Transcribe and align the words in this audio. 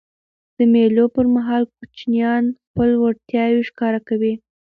د 0.57 0.59
مېلو 0.73 1.05
پر 1.15 1.25
مهال 1.35 1.63
کوچنيان 1.75 2.43
خپلي 2.65 2.95
وړتیاوي 2.99 3.61
ښکاره 3.69 3.99
کوي. 4.07 4.33